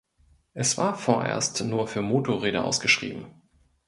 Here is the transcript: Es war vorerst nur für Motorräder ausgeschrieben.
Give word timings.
Es 0.55 0.79
war 0.79 0.97
vorerst 0.97 1.63
nur 1.63 1.87
für 1.87 2.01
Motorräder 2.01 2.63
ausgeschrieben. 2.65 3.27